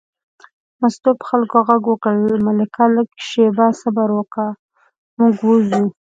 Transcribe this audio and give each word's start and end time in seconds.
مستو 0.79 1.11
په 1.21 1.25
ملک 1.37 1.53
غږ 1.67 1.83
وکړ: 1.89 2.13
ملکه 2.47 2.83
لږه 2.95 3.19
شېبه 3.27 3.67
صبر 3.81 4.09
وکړه، 4.17 4.49
موږ 5.17 5.35
وځو. 5.47 5.83